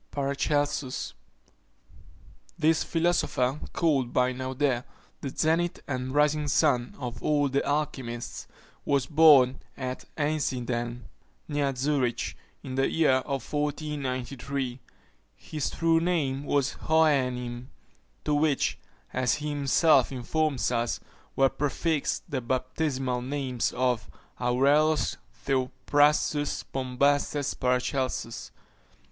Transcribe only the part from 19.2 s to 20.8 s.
he himself informs